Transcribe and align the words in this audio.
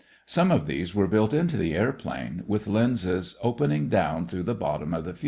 Some 0.25 0.49
of 0.49 0.65
these 0.65 0.95
were 0.95 1.05
built 1.05 1.31
into 1.31 1.57
the 1.57 1.75
airplane, 1.75 2.43
with 2.47 2.65
the 2.65 2.71
lens 2.71 3.05
opening 3.43 3.87
down 3.87 4.25
through 4.25 4.41
the 4.41 4.55
bottom 4.55 4.95
of 4.95 5.03
the 5.03 5.11
fuselage. 5.13 5.19